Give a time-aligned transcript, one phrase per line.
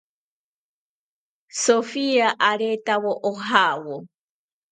[1.63, 3.95] Sofia aretawo ojawo